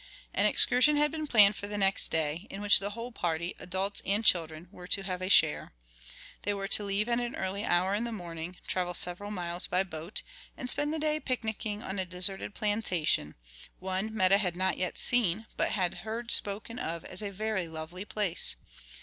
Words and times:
An 0.33 0.47
excursion 0.47 0.95
had 0.97 1.11
been 1.11 1.27
planned 1.27 1.55
for 1.55 1.67
the 1.67 1.77
next 1.77 2.07
day, 2.07 2.47
in 2.49 2.59
which 2.59 2.79
the 2.79 2.89
whole 2.89 3.11
party, 3.11 3.53
adults 3.59 4.01
and 4.03 4.25
children, 4.25 4.67
were 4.71 4.87
to 4.87 5.03
have 5.03 5.21
a 5.21 5.29
share. 5.29 5.73
They 6.41 6.55
were 6.55 6.67
to 6.69 6.83
leave 6.83 7.07
at 7.07 7.19
an 7.19 7.35
early 7.35 7.63
hour 7.65 7.93
in 7.93 8.03
the 8.03 8.11
morning, 8.11 8.57
travel 8.65 8.95
several 8.95 9.29
miles 9.29 9.67
by 9.67 9.83
boat, 9.83 10.23
and 10.57 10.71
spend 10.71 10.91
the 10.91 10.97
day 10.97 11.19
picnicking 11.19 11.83
on 11.83 11.99
a 11.99 12.05
deserted 12.07 12.55
plantation 12.55 13.35
one 13.77 14.11
Meta 14.17 14.39
had 14.39 14.55
not 14.55 14.79
yet 14.79 14.97
seen, 14.97 15.45
but 15.55 15.69
had 15.73 15.97
heard 16.01 16.31
spoken 16.31 16.79
of 16.79 17.05
as 17.05 17.21
a 17.21 17.29
very 17.29 17.67
lovely 17.67 18.03
place. 18.03 18.55